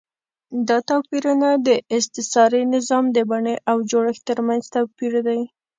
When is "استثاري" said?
1.97-2.61